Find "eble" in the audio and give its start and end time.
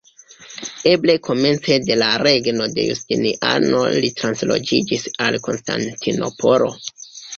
0.91-1.15